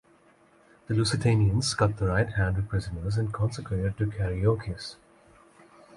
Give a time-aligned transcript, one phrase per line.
[0.87, 4.95] The Lusitanians cut the right hand of prisoners and consecrated it to Cariocecus.